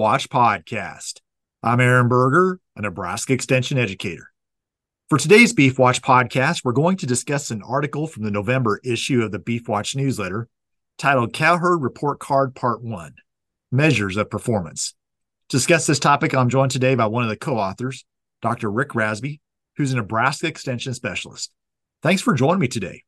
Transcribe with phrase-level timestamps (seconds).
[0.00, 1.20] Watch podcast.
[1.62, 4.32] I'm Aaron Berger, a Nebraska Extension educator.
[5.10, 9.20] For today's Beef Watch podcast, we're going to discuss an article from the November issue
[9.20, 10.48] of the Beef Watch newsletter
[10.96, 13.12] titled Cowherd Report Card Part 1
[13.70, 14.94] Measures of Performance.
[15.50, 18.06] To discuss this topic, I'm joined today by one of the co authors,
[18.40, 18.70] Dr.
[18.70, 19.40] Rick Rasby,
[19.76, 21.52] who's a Nebraska Extension specialist.
[22.02, 23.02] Thanks for joining me today.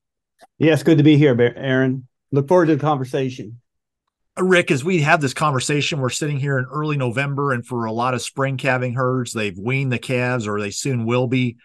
[0.58, 2.06] It's good to be here, Aaron.
[2.32, 3.61] Look forward to the conversation.
[4.40, 7.92] Rick, as we have this conversation, we're sitting here in early November, and for a
[7.92, 11.58] lot of spring calving herds, they've weaned the calves or they soon will be.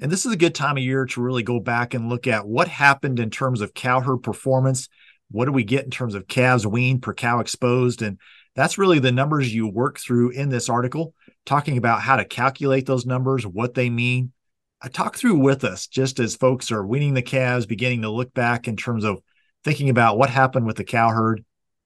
[0.00, 2.46] And this is a good time of year to really go back and look at
[2.46, 4.88] what happened in terms of cow herd performance.
[5.32, 8.02] What do we get in terms of calves weaned per cow exposed?
[8.02, 8.18] And
[8.54, 11.14] that's really the numbers you work through in this article,
[11.44, 14.32] talking about how to calculate those numbers, what they mean.
[14.80, 18.32] I talk through with us just as folks are weaning the calves, beginning to look
[18.32, 19.18] back in terms of
[19.64, 21.44] thinking about what happened with the cow herd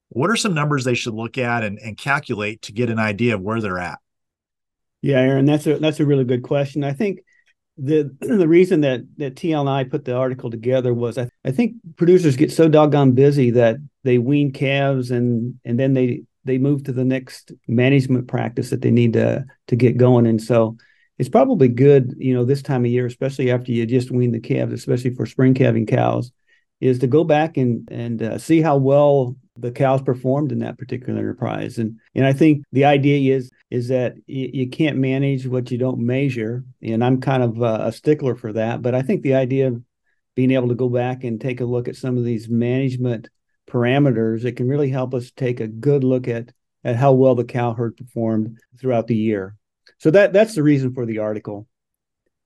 [0.09, 3.35] what are some numbers they should look at and, and calculate to get an idea
[3.35, 3.99] of where they're at?
[5.03, 6.85] Yeah, Aaron, that's a that's a really good question.
[6.85, 7.21] I think
[7.77, 11.51] the the reason that that TL and I put the article together was I, I
[11.53, 16.59] think producers get so doggone busy that they wean calves and and then they they
[16.59, 20.27] move to the next management practice that they need to to get going.
[20.27, 20.77] And so
[21.19, 24.41] it's probably good, you know, this time of year, especially after you just wean the
[24.41, 26.31] calves, especially for spring calving cows,
[26.81, 30.79] is to go back and and uh, see how well the cows performed in that
[30.79, 31.79] particular enterprise.
[31.79, 35.79] And and I think the idea is is that y- you can't manage what you
[35.79, 36.65] don't measure.
[36.83, 38.83] And I'm kind of a, a stickler for that.
[38.83, 39.83] But I think the idea of
[40.35, 43.29] being able to go back and take a look at some of these management
[43.69, 46.53] parameters, it can really help us take a good look at
[46.85, 49.57] at how well the cow herd performed throughout the year.
[49.99, 51.67] So that that's the reason for the article.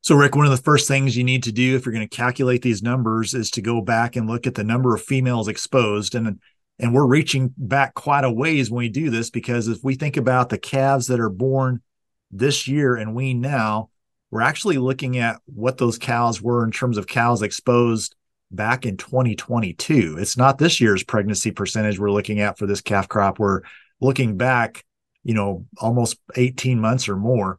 [0.03, 2.17] So, Rick, one of the first things you need to do if you're going to
[2.17, 6.15] calculate these numbers is to go back and look at the number of females exposed.
[6.15, 6.41] And
[6.81, 10.17] and we're reaching back quite a ways when we do this because if we think
[10.17, 11.83] about the calves that are born
[12.31, 13.91] this year and wean now,
[14.31, 18.15] we're actually looking at what those cows were in terms of cows exposed
[18.51, 20.17] back in 2022.
[20.19, 23.39] It's not this year's pregnancy percentage we're looking at for this calf crop.
[23.39, 23.61] We're
[24.01, 24.83] looking back,
[25.23, 27.59] you know, almost 18 months or more.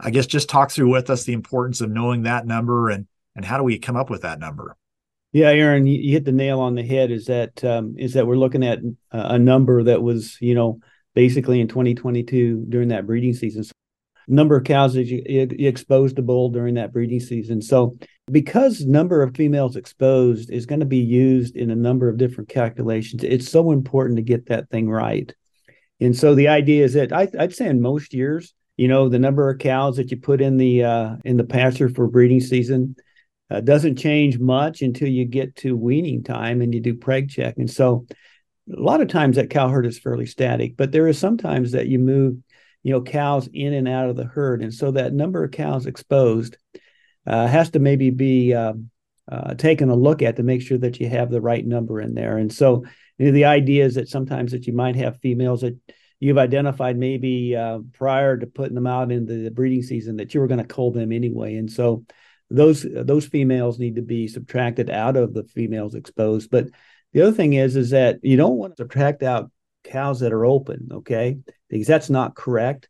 [0.00, 3.44] I guess just talk through with us the importance of knowing that number and and
[3.44, 4.76] how do we come up with that number?
[5.32, 7.10] Yeah, Aaron, you, hit the nail on the head.
[7.10, 10.80] Is that um, is that we're looking at a number that was, you know,
[11.14, 13.64] basically in 2022 during that breeding season.
[13.64, 13.72] So
[14.28, 17.62] number of cows that you, you exposed to bull during that breeding season.
[17.62, 17.96] So
[18.30, 22.48] because number of females exposed is going to be used in a number of different
[22.48, 25.34] calculations, it's so important to get that thing right.
[26.00, 29.18] And so the idea is that I, would say in most years, you know, the
[29.18, 32.96] number of cows that you put in the uh, in the pasture for breeding season
[33.52, 37.54] uh, doesn't change much until you get to weaning time and you do preg check.
[37.58, 38.06] And so
[38.74, 41.88] a lot of times that cow herd is fairly static, but there is sometimes that
[41.88, 42.36] you move,
[42.82, 44.62] you know, cows in and out of the herd.
[44.62, 46.56] And so that number of cows exposed
[47.26, 48.90] uh, has to maybe be um,
[49.30, 52.14] uh, taken a look at to make sure that you have the right number in
[52.14, 52.38] there.
[52.38, 52.84] And so
[53.18, 55.76] you know, the idea is that sometimes that you might have females that
[56.20, 60.40] you've identified maybe uh, prior to putting them out in the breeding season that you
[60.40, 61.56] were going to cull them anyway.
[61.56, 62.04] And so
[62.52, 66.50] those those females need to be subtracted out of the females exposed.
[66.50, 66.68] But
[67.12, 69.50] the other thing is is that you don't want to subtract out
[69.84, 71.38] cows that are open, okay?
[71.68, 72.88] Because that's not correct.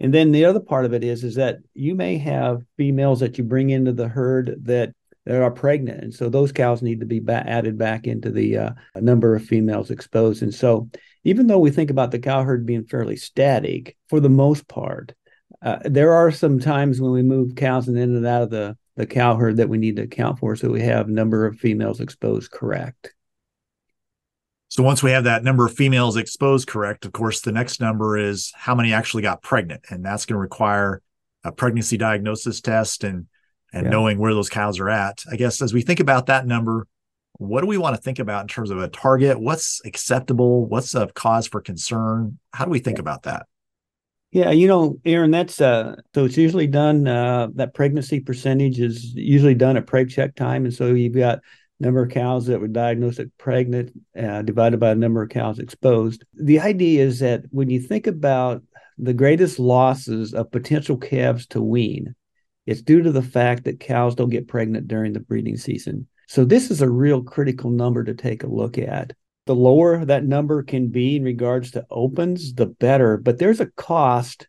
[0.00, 3.38] And then the other part of it is is that you may have females that
[3.38, 7.06] you bring into the herd that that are pregnant, and so those cows need to
[7.06, 10.42] be ba- added back into the uh, number of females exposed.
[10.42, 10.90] And so,
[11.22, 15.14] even though we think about the cow herd being fairly static for the most part,
[15.62, 19.06] uh, there are some times when we move cows in and out of the the
[19.06, 22.50] cow herd that we need to account for so we have number of females exposed
[22.50, 23.14] correct.
[24.68, 28.16] So once we have that number of females exposed correct of course the next number
[28.16, 31.02] is how many actually got pregnant and that's going to require
[31.44, 33.26] a pregnancy diagnosis test and
[33.74, 33.90] and yeah.
[33.90, 35.22] knowing where those cows are at.
[35.30, 36.86] I guess as we think about that number
[37.38, 39.40] what do we want to think about in terms of a target?
[39.40, 40.66] What's acceptable?
[40.66, 42.38] What's a cause for concern?
[42.52, 43.46] How do we think about that
[44.32, 49.14] yeah, you know, Aaron, that's uh so it's usually done uh that pregnancy percentage is
[49.14, 50.64] usually done at preg check time.
[50.64, 51.40] And so you've got
[51.82, 55.58] number of cows that were diagnosed as pregnant uh, divided by the number of cows
[55.58, 56.24] exposed.
[56.34, 58.62] The idea is that when you think about
[58.98, 62.14] the greatest losses of potential calves to wean,
[62.66, 66.06] it's due to the fact that cows don't get pregnant during the breeding season.
[66.28, 69.12] So this is a real critical number to take a look at
[69.46, 73.16] the lower that number can be in regards to opens, the better.
[73.16, 74.46] But there's a cost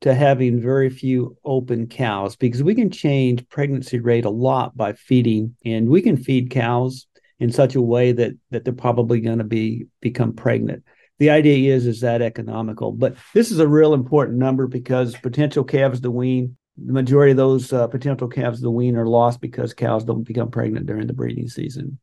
[0.00, 4.92] to having very few open cows because we can change pregnancy rate a lot by
[4.92, 7.06] feeding, and we can feed cows
[7.38, 10.84] in such a way that that they're probably going to be become pregnant.
[11.18, 12.92] the idea is is that economical.
[12.92, 17.36] But this is a real important number because potential calves to wean, the majority of
[17.36, 21.12] those uh, potential calves to wean are lost because cows don't become pregnant during the
[21.12, 21.98] breeding season.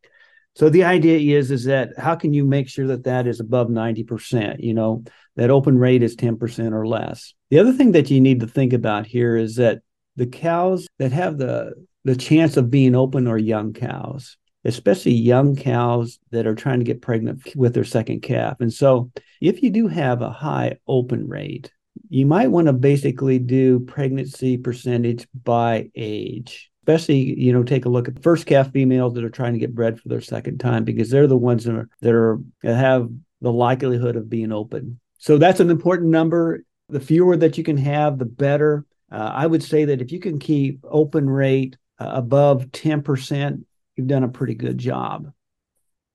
[0.56, 3.70] So the idea is is that how can you make sure that that is above
[3.70, 5.04] 90%, you know,
[5.36, 7.34] that open rate is 10% or less.
[7.50, 9.80] The other thing that you need to think about here is that
[10.18, 15.56] the cows that have the the chance of being open are young cows especially young
[15.56, 18.58] cows that are trying to get pregnant with their second calf.
[18.60, 21.72] And so, if you do have a high open rate,
[22.10, 26.71] you might want to basically do pregnancy percentage by age.
[26.84, 29.76] Especially, you know, take a look at first calf females that are trying to get
[29.76, 33.10] bred for their second time because they're the ones that are that are that have
[33.42, 35.00] the likelihood of being open.
[35.18, 36.64] So that's an important number.
[36.90, 38.86] The fewer that you can have, the better.
[39.12, 43.64] Uh, I would say that if you can keep open rate uh, above 10%,
[43.96, 45.32] you've done a pretty good job.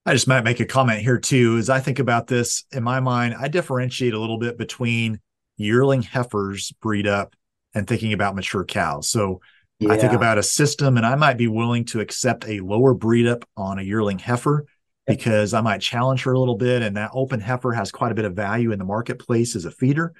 [0.04, 1.56] I just might make a comment here too.
[1.58, 5.20] As I think about this, in my mind, I differentiate a little bit between
[5.56, 7.34] yearling heifers breed up
[7.74, 9.08] and thinking about mature cows.
[9.08, 9.40] So
[9.78, 9.92] yeah.
[9.92, 13.26] I think about a system, and I might be willing to accept a lower breed
[13.26, 14.66] up on a yearling heifer
[15.06, 16.82] because I might challenge her a little bit.
[16.82, 19.70] And that open heifer has quite a bit of value in the marketplace as a
[19.70, 20.12] feeder.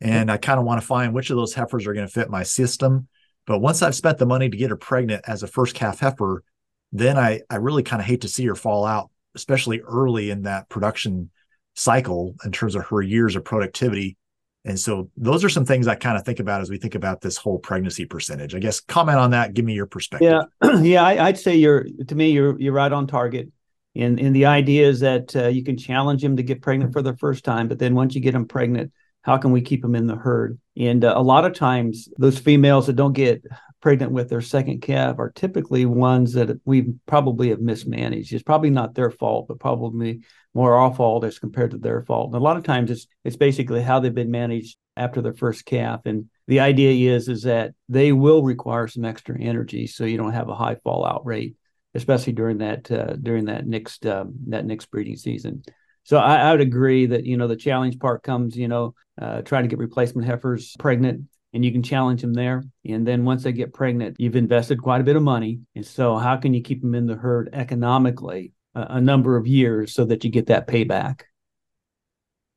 [0.00, 2.28] And I kind of want to find which of those heifers are going to fit
[2.28, 3.06] my system.
[3.46, 6.42] But once I've spent the money to get her pregnant as a first calf heifer,
[6.90, 10.42] then I, I really kind of hate to see her fall out, especially early in
[10.42, 11.30] that production
[11.74, 14.16] cycle in terms of her years of productivity.
[14.64, 17.20] And so those are some things I kind of think about as we think about
[17.20, 18.54] this whole pregnancy percentage.
[18.54, 19.54] I guess comment on that.
[19.54, 20.44] Give me your perspective.
[20.62, 23.50] Yeah, yeah, I, would say you're to me you're you're right on target.
[23.96, 27.02] And and the idea is that uh, you can challenge them to get pregnant for
[27.02, 28.92] the first time, but then once you get them pregnant,
[29.22, 30.58] how can we keep them in the herd?
[30.76, 33.44] And uh, a lot of times, those females that don't get
[33.80, 38.32] pregnant with their second calf are typically ones that we probably have mismanaged.
[38.32, 40.20] It's probably not their fault, but probably
[40.54, 42.28] more our fault as compared to their fault.
[42.28, 45.64] And a lot of times it's it's basically how they've been managed after their first
[45.64, 46.02] calf.
[46.04, 50.32] And the idea is is that they will require some extra energy so you don't
[50.32, 51.56] have a high fallout rate,
[51.94, 55.62] especially during that uh, during that next um, that next breeding season.
[56.04, 59.42] So I, I, would agree that you know the challenge part comes you know uh,
[59.42, 62.64] trying to get replacement heifers pregnant and you can challenge them there.
[62.88, 65.60] And then once they get pregnant, you've invested quite a bit of money.
[65.74, 69.92] And so, how can you keep them in the herd economically a, number of years
[69.92, 71.22] so that you get that payback?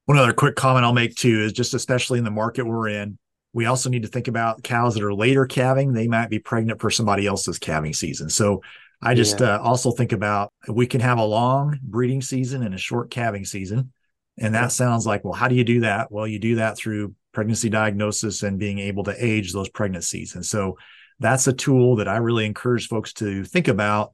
[0.05, 3.17] One other quick comment I'll make too is just especially in the market we're in,
[3.53, 5.93] we also need to think about cows that are later calving.
[5.93, 8.29] They might be pregnant for somebody else's calving season.
[8.29, 8.61] So
[9.01, 9.55] I just yeah.
[9.55, 13.45] uh, also think about we can have a long breeding season and a short calving
[13.45, 13.93] season.
[14.37, 16.11] And that sounds like, well, how do you do that?
[16.11, 20.35] Well, you do that through pregnancy diagnosis and being able to age those pregnancies.
[20.35, 20.77] And so
[21.19, 24.13] that's a tool that I really encourage folks to think about.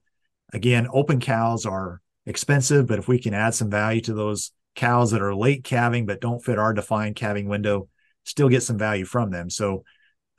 [0.53, 5.11] Again, open cows are expensive, but if we can add some value to those cows
[5.11, 7.87] that are late calving but don't fit our defined calving window,
[8.23, 9.49] still get some value from them.
[9.49, 9.83] So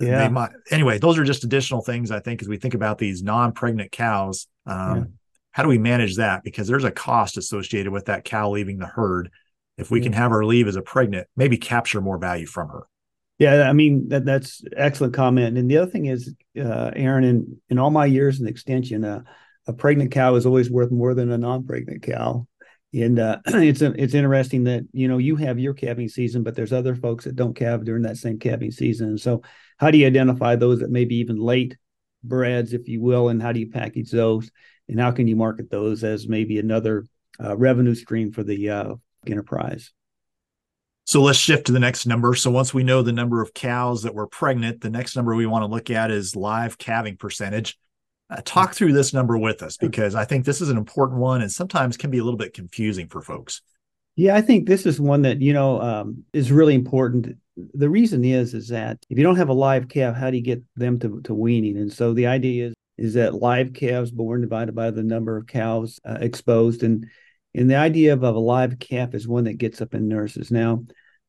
[0.00, 0.28] yeah.
[0.28, 3.92] Might, anyway, those are just additional things I think as we think about these non-pregnant
[3.92, 4.48] cows.
[4.66, 5.04] Um, yeah.
[5.52, 6.42] How do we manage that?
[6.42, 9.30] Because there's a cost associated with that cow leaving the herd
[9.78, 12.86] if we can have her leave as a pregnant, maybe capture more value from her.
[13.38, 15.58] Yeah, I mean that that's excellent comment.
[15.58, 19.22] And the other thing is, uh, Aaron, in in all my years in extension, uh,
[19.66, 22.46] a pregnant cow is always worth more than a non-pregnant cow.
[22.94, 26.72] And uh, it's it's interesting that you know you have your calving season, but there's
[26.72, 29.16] other folks that don't calve during that same calving season.
[29.18, 29.42] So,
[29.78, 31.76] how do you identify those that may be even late
[32.22, 34.50] breds, if you will, and how do you package those?
[34.88, 37.06] And how can you market those as maybe another
[37.42, 38.94] uh, revenue stream for the uh,
[39.26, 39.92] enterprise.
[41.04, 42.34] So let's shift to the next number.
[42.34, 45.46] So once we know the number of cows that were pregnant, the next number we
[45.46, 47.78] want to look at is live calving percentage.
[48.32, 51.42] Uh, talk through this number with us because I think this is an important one
[51.42, 53.60] and sometimes can be a little bit confusing for folks.
[54.16, 57.36] Yeah, I think this is one that you know um, is really important.
[57.56, 60.42] The reason is is that if you don't have a live calf, how do you
[60.42, 61.76] get them to, to weaning?
[61.76, 65.46] And so the idea is is that live calves born divided by the number of
[65.46, 67.06] cows uh, exposed, and
[67.54, 70.50] and the idea of, of a live calf is one that gets up and nurses.
[70.50, 70.84] Now,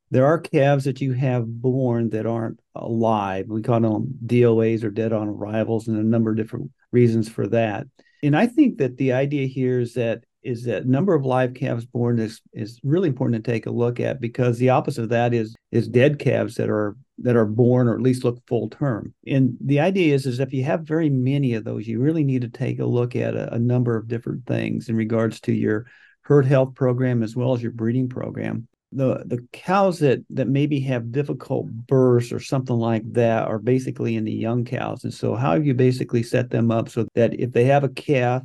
[0.10, 3.48] there are calves that you have born that aren't alive.
[3.50, 7.48] We call them DOAs or dead on arrivals, and a number of different reasons for
[7.48, 7.88] that.
[8.24, 11.86] And I think that the idea here is that is that number of live calves
[11.86, 15.34] born is is really important to take a look at because the opposite of that
[15.34, 19.14] is is dead calves that are that are born or at least look full term.
[19.28, 22.42] And the idea is is if you have very many of those, you really need
[22.42, 25.86] to take a look at a, a number of different things in regards to your
[26.22, 28.68] herd health program as well as your breeding program.
[28.96, 34.16] The the cows that that maybe have difficult births or something like that are basically
[34.16, 35.04] in the young cows.
[35.04, 37.90] And so how have you basically set them up so that if they have a
[37.90, 38.44] calf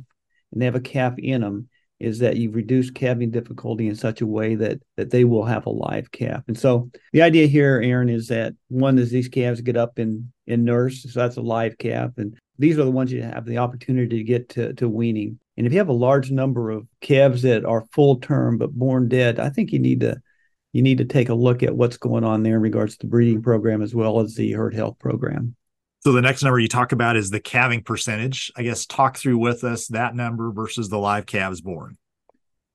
[0.51, 4.21] and they have a calf in them, is that you've reduced calving difficulty in such
[4.21, 6.43] a way that that they will have a live calf.
[6.47, 10.31] And so the idea here, Aaron, is that one is these calves get up and
[10.47, 13.57] and nurse, so that's a live calf, and these are the ones you have the
[13.57, 15.39] opportunity to get to, to weaning.
[15.57, 19.07] And if you have a large number of calves that are full term but born
[19.07, 20.21] dead, I think you need to
[20.73, 23.09] you need to take a look at what's going on there in regards to the
[23.09, 23.43] breeding mm-hmm.
[23.43, 25.55] program as well as the herd health program.
[26.01, 28.51] So the next number you talk about is the calving percentage.
[28.55, 31.97] I guess talk through with us that number versus the live calves born.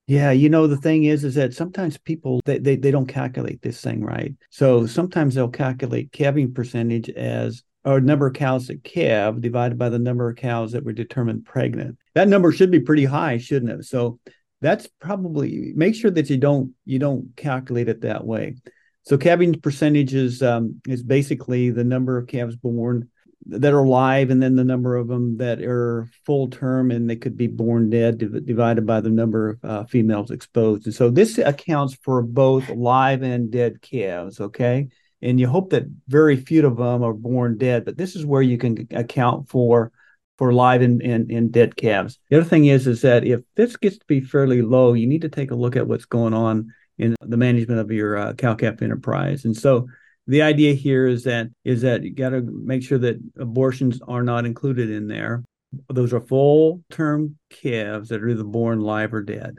[0.07, 3.63] Yeah, you know the thing is is that sometimes people they, they they don't calculate
[3.63, 4.35] this thing right.
[4.51, 9.89] So sometimes they'll calculate calving percentage as or number of cows that calve divided by
[9.89, 11.97] the number of cows that were determined pregnant.
[12.15, 13.85] That number should be pretty high, shouldn't it?
[13.85, 14.19] So
[14.65, 18.57] that's probably make sure that you don't you don't calculate it that way.
[19.03, 23.11] So calving percentage is um, is basically the number of calves born
[23.47, 27.17] that are alive, and then the number of them that are full term and they
[27.17, 30.87] could be born dead, div- divided by the number of uh, females exposed.
[30.87, 34.41] And so this accounts for both live and dead calves.
[34.41, 34.89] Okay,
[35.21, 38.41] and you hope that very few of them are born dead, but this is where
[38.41, 39.93] you can account for
[40.39, 42.19] for live and, and, and dead calves.
[42.31, 45.23] The other thing is is that if this gets to be fairly low, you need
[45.23, 48.55] to take a look at what's going on in the management of your uh, cow
[48.55, 49.45] calf enterprise.
[49.45, 49.87] And so
[50.27, 54.23] the idea here is that is that you got to make sure that abortions are
[54.23, 55.45] not included in there.
[55.89, 59.59] Those are full term calves that are either born live or dead.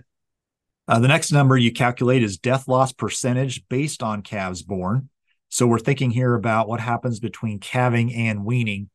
[0.88, 5.10] Uh, the next number you calculate is death loss percentage based on calves born.
[5.50, 8.90] So we're thinking here about what happens between calving and weaning.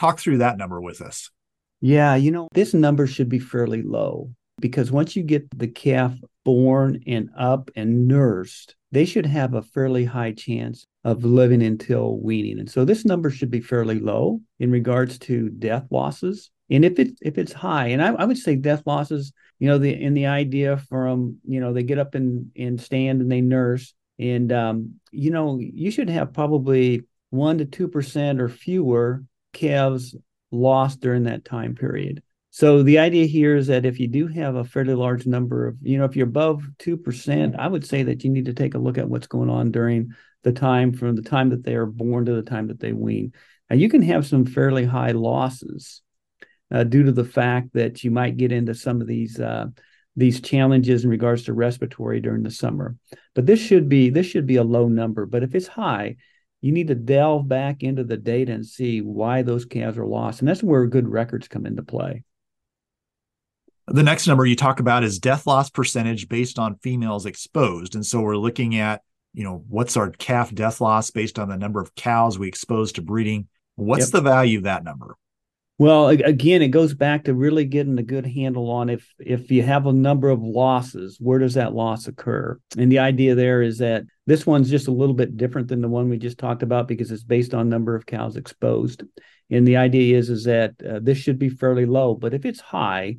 [0.00, 1.30] Talk through that number with us.
[1.82, 6.14] Yeah, you know, this number should be fairly low because once you get the calf
[6.42, 12.16] born and up and nursed, they should have a fairly high chance of living until
[12.16, 12.60] weaning.
[12.60, 16.50] And so this number should be fairly low in regards to death losses.
[16.70, 19.76] And if it if it's high, and I, I would say death losses, you know,
[19.76, 23.42] the in the idea from, you know, they get up and, and stand and they
[23.42, 23.92] nurse.
[24.18, 30.16] And um, you know, you should have probably one to two percent or fewer calves
[30.50, 32.22] lost during that time period.
[32.52, 35.76] So the idea here is that if you do have a fairly large number of,
[35.82, 38.78] you know, if you're above 2%, I would say that you need to take a
[38.78, 42.24] look at what's going on during the time from the time that they are born
[42.24, 43.32] to the time that they wean.
[43.68, 46.02] Now you can have some fairly high losses
[46.72, 49.66] uh, due to the fact that you might get into some of these uh,
[50.16, 52.96] these challenges in regards to respiratory during the summer.
[53.34, 55.24] But this should be this should be a low number.
[55.24, 56.16] But if it's high,
[56.60, 60.40] you need to delve back into the data and see why those calves are lost.
[60.40, 62.24] And that's where good records come into play.
[63.86, 67.94] The next number you talk about is death loss percentage based on females exposed.
[67.94, 69.02] And so we're looking at,
[69.32, 72.92] you know, what's our calf death loss based on the number of cows we expose
[72.92, 73.48] to breeding.
[73.76, 74.12] What's yep.
[74.12, 75.16] the value of that number?
[75.80, 79.62] Well, again, it goes back to really getting a good handle on if if you
[79.62, 82.60] have a number of losses, where does that loss occur?
[82.76, 85.88] And the idea there is that this one's just a little bit different than the
[85.88, 89.04] one we just talked about because it's based on number of cows exposed.
[89.48, 92.60] And the idea is is that uh, this should be fairly low, but if it's
[92.60, 93.16] high,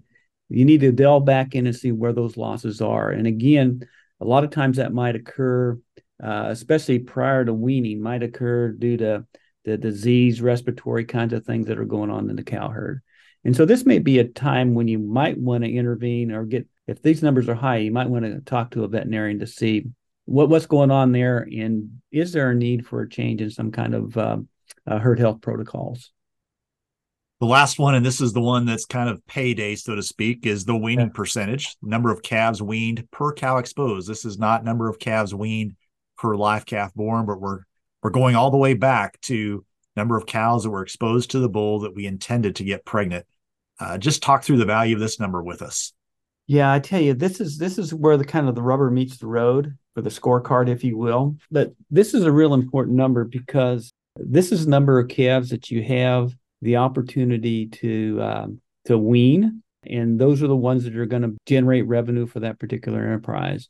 [0.48, 3.10] you need to delve back in and see where those losses are.
[3.10, 3.88] And again,
[4.20, 5.80] a lot of times that might occur,
[6.24, 9.26] uh, especially prior to weaning, might occur due to
[9.66, 13.02] the disease, respiratory kinds of things that are going on in the cow herd.
[13.44, 16.68] And so this may be a time when you might want to intervene or get,
[16.88, 19.88] if these numbers are high, you might want to talk to a veterinarian to see
[20.26, 23.72] what, what's going on there and is there a need for a change in some
[23.72, 24.38] kind of uh,
[24.86, 26.12] uh, herd health protocols.
[27.40, 30.46] The last one, and this is the one that's kind of payday, so to speak,
[30.46, 31.14] is the weaning yeah.
[31.14, 34.08] percentage, number of calves weaned per cow exposed.
[34.08, 35.76] This is not number of calves weaned
[36.20, 37.62] per live calf born, but we're
[38.02, 39.66] we're going all the way back to
[39.96, 43.26] number of cows that were exposed to the bull that we intended to get pregnant.
[43.80, 45.94] Uh, just talk through the value of this number with us.
[46.48, 49.18] Yeah, I tell you, this is this is where the kind of the rubber meets
[49.18, 51.38] the road for the scorecard, if you will.
[51.50, 55.72] But this is a real important number because this is the number of calves that
[55.72, 61.06] you have the opportunity to um, to wean, and those are the ones that are
[61.06, 63.70] going to generate revenue for that particular enterprise.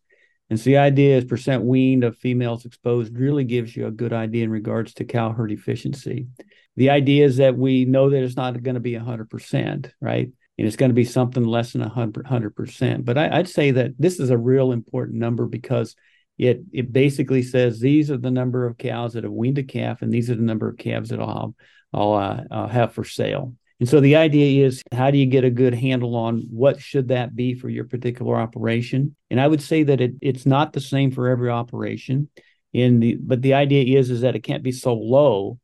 [0.51, 4.11] And so the idea is percent weaned of females exposed really gives you a good
[4.11, 6.27] idea in regards to cow herd efficiency.
[6.75, 10.29] The idea is that we know that it's not going to be 100%, right?
[10.57, 13.05] And it's going to be something less than 100, 100%.
[13.05, 15.95] But I, would say that this is a real important number because
[16.37, 20.01] it, it basically says these are the number of cows that have weaned a calf,
[20.01, 21.55] and these are the number of calves that I'll
[21.93, 23.55] I'll, uh, I'll have for sale.
[23.81, 27.07] And so the idea is how do you get a good handle on what should
[27.07, 29.15] that be for your particular operation?
[29.31, 32.29] And I would say that it, it's not the same for every operation.
[32.73, 35.57] In the but the idea is is that it can't be so low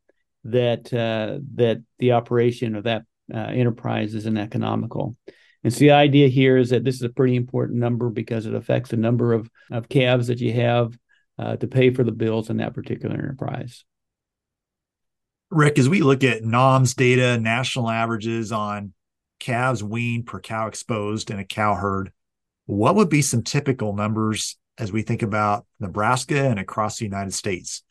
[0.45, 5.15] that uh, that the operation of that uh, enterprise isn't economical.
[5.63, 8.55] And so the idea here is that this is a pretty important number because it
[8.55, 10.97] affects the number of, of calves that you have
[11.37, 13.85] uh, to pay for the bills in that particular enterprise.
[15.49, 18.93] Rick, as we look at NAHMS data, national averages on
[19.39, 22.11] calves weaned per cow exposed in a cow herd,
[22.65, 27.33] what would be some typical numbers as we think about Nebraska and across the United
[27.33, 27.83] States?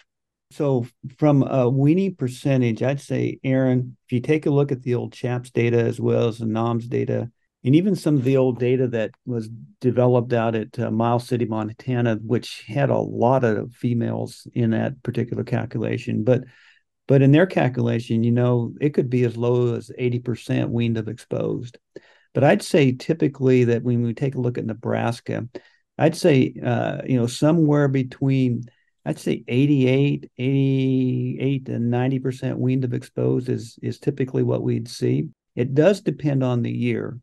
[0.52, 0.86] So,
[1.18, 5.12] from a weaning percentage, I'd say, Aaron, if you take a look at the old
[5.12, 7.30] CHAPS data as well as the NAHMS data,
[7.64, 9.48] and even some of the old data that was
[9.80, 15.02] developed out at uh, Miles City, Montana, which had a lot of females in that
[15.02, 16.44] particular calculation, but
[17.08, 21.08] but in their calculation, you know, it could be as low as 80% weaned of
[21.08, 21.78] exposed.
[22.34, 25.48] But I'd say typically that when we take a look at Nebraska,
[25.98, 28.64] I'd say, uh, you know, somewhere between,
[29.04, 35.28] I'd say 88, 88 to 90% weaned of exposed is, is typically what we'd see.
[35.54, 37.18] It does depend on the year.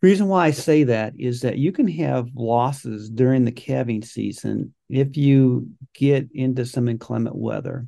[0.00, 4.02] The reason why I say that is that you can have losses during the calving
[4.02, 7.86] season if you get into some inclement weather.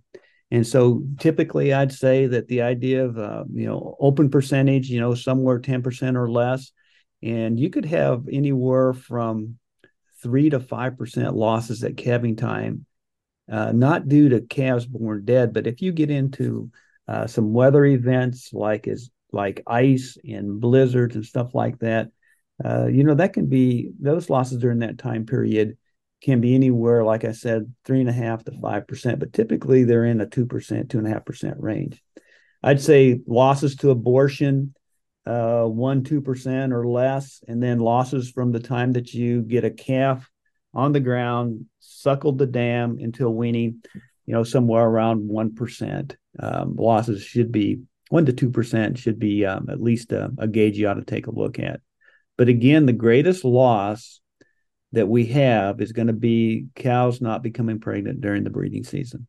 [0.50, 5.00] And so typically I'd say that the idea of, uh, you know, open percentage, you
[5.00, 6.70] know, somewhere 10% or less,
[7.22, 9.58] and you could have anywhere from
[10.22, 12.86] three to 5% losses at calving time,
[13.50, 16.70] uh, not due to calves born dead, but if you get into
[17.08, 22.10] uh, some weather events like is like ice and blizzards and stuff like that,
[22.64, 25.76] uh, you know, that can be those losses during that time period
[26.23, 29.85] can be anywhere, like I said, three and a half to five percent, but typically
[29.85, 32.02] they're in a two percent, two and a half percent range.
[32.62, 34.75] I'd say losses to abortion,
[35.26, 39.64] uh, one, two percent or less, and then losses from the time that you get
[39.64, 40.28] a calf
[40.73, 43.82] on the ground, suckled the dam until weaning,
[44.26, 46.16] you know, somewhere around one percent.
[46.38, 50.49] Um, losses should be one to two percent should be um, at least a, a
[50.49, 51.80] gauge you ought to take a look at.
[52.37, 54.20] But again, the greatest loss
[54.97, 59.26] that we have is going to be cows not becoming pregnant during the breeding season.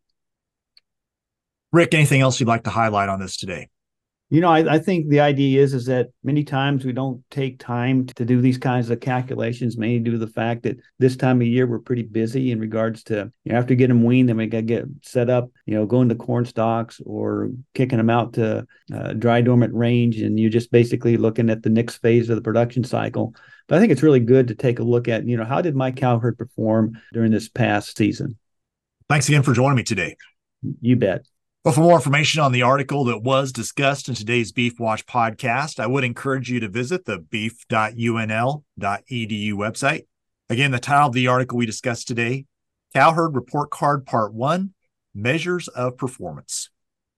[1.74, 3.68] Rick, anything else you'd like to highlight on this today?
[4.30, 7.60] You know, I, I, think the idea is is that many times we don't take
[7.60, 11.40] time to do these kinds of calculations, mainly due to the fact that this time
[11.40, 14.36] of year we're pretty busy in regards to you know, after getting them weaned, then
[14.36, 18.10] we got to get set up, you know, going to corn stalks or kicking them
[18.10, 22.30] out to uh, dry dormant range, and you're just basically looking at the next phase
[22.30, 23.34] of the production cycle.
[23.68, 25.74] But I think it's really good to take a look at, you know, how did
[25.76, 28.38] my cow herd perform during this past season?
[29.08, 30.18] Thanks again for joining me today.
[30.82, 31.26] You bet.
[31.68, 35.82] But for more information on the article that was discussed in today's Beef Watch podcast,
[35.82, 38.64] I would encourage you to visit the beef.unl.edu
[39.52, 40.06] website.
[40.50, 42.46] Again, the title of the article we discussed today
[42.94, 44.74] Cowherd Report Card Part 1
[45.14, 46.70] Measures of Performance.